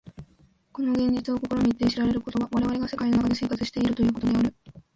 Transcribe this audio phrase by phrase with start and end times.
[0.73, 4.55] この現実を顧みて知られることは、我々が世界の中で生活しているということである。